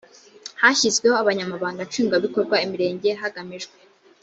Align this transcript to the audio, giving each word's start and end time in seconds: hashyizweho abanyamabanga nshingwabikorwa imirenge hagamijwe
hashyizweho 0.61 1.15
abanyamabanga 1.23 1.85
nshingwabikorwa 1.87 2.55
imirenge 2.65 3.09
hagamijwe 3.21 3.75